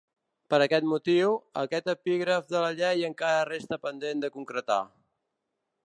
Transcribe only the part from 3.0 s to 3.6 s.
encara